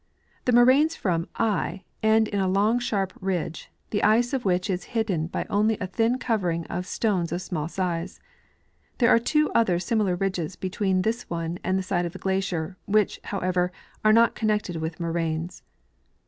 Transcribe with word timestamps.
The 0.45 0.51
moraines 0.51 0.95
from 0.95 1.27
/ 1.33 1.39
end 2.01 2.27
in 2.29 2.39
a 2.39 2.47
long 2.47 2.79
sharp 2.79 3.13
ridge, 3.21 3.69
the 3.91 4.01
ice 4.01 4.33
of 4.33 4.43
which 4.45 4.67
is 4.67 4.85
hidden 4.97 5.27
by 5.27 5.45
only 5.47 5.77
a 5.77 5.85
thin 5.85 6.17
covering 6.17 6.65
of 6.65 6.87
stones 6.87 7.31
of 7.31 7.39
small 7.39 7.67
size. 7.67 8.19
There 8.97 9.11
are 9.11 9.19
tAvo 9.19 9.51
other 9.53 9.77
similar 9.77 10.15
ridges 10.15 10.55
betAveen 10.55 11.03
this 11.03 11.29
one 11.29 11.59
and 11.63 11.77
the 11.77 11.83
side 11.83 12.07
of 12.07 12.13
the 12.13 12.17
glacier, 12.17 12.77
AAdiich, 12.89 13.21
hoAvever, 13.25 13.69
are 14.03 14.11
not 14.11 14.33
connected 14.33 14.75
Avith 14.75 14.99
moraines. 14.99 15.61